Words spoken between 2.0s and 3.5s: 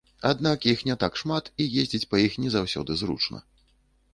па іх не заўсёды зручна.